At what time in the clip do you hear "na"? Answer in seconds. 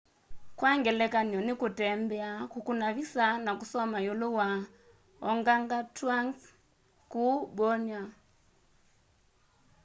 3.45-3.51